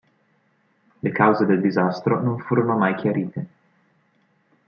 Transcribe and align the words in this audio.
Le 1.07 1.11
cause 1.11 1.45
del 1.45 1.61
disastro 1.61 2.19
non 2.23 2.39
furono 2.39 2.75
mai 2.75 2.95
chiarite. 2.95 3.47